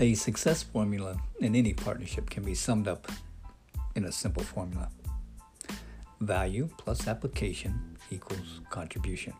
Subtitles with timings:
[0.00, 3.06] A success formula in any partnership can be summed up
[3.94, 4.88] in a simple formula
[6.22, 9.34] value plus application equals contribution.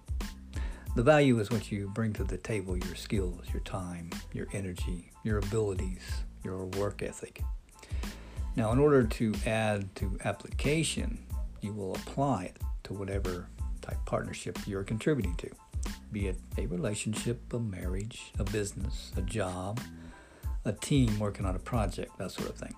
[0.96, 5.10] The value is what you bring to the table your skills, your time, your energy,
[5.24, 6.02] your abilities,
[6.44, 7.42] your work ethic.
[8.54, 11.24] Now, in order to add to application,
[11.62, 13.48] you will apply it to whatever
[13.80, 15.50] type partnership you're contributing to,
[16.12, 19.80] be it a relationship, a marriage, a business, a job,
[20.64, 22.74] a team working on a project, that sort of thing.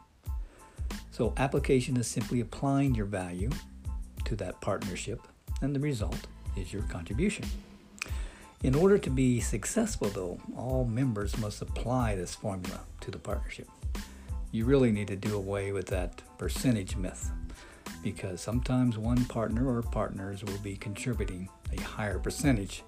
[1.10, 3.50] So, application is simply applying your value
[4.24, 5.20] to that partnership,
[5.60, 7.44] and the result is your contribution.
[8.62, 13.68] In order to be successful, though, all members must apply this formula to the partnership.
[14.52, 17.30] You really need to do away with that percentage myth
[18.02, 22.82] because sometimes one partner or partners will be contributing a higher percentage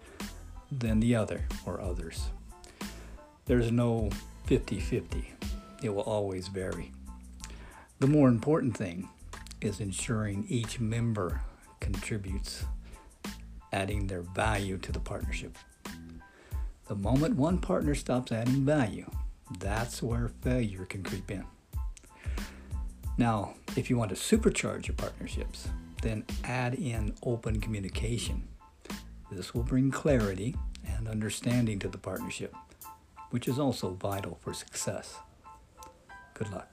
[0.70, 2.30] than the other or others.
[3.46, 4.10] There's no
[4.46, 5.32] 50 50,
[5.82, 6.92] it will always vary.
[7.98, 9.08] The more important thing
[9.60, 11.40] is ensuring each member
[11.80, 12.64] contributes,
[13.72, 15.56] adding their value to the partnership.
[16.88, 19.10] The moment one partner stops adding value,
[19.58, 21.44] that's where failure can creep in.
[23.16, 25.68] Now, if you want to supercharge your partnerships,
[26.02, 28.46] then add in open communication.
[29.30, 30.54] This will bring clarity
[30.86, 32.54] and understanding to the partnership,
[33.34, 35.16] which is also vital for success.
[36.34, 36.72] Good luck.